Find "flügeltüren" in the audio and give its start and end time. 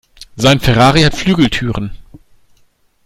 1.15-1.91